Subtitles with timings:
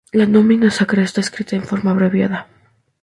[0.11, 2.47] La nomina sacra está escrita en forma abreviada.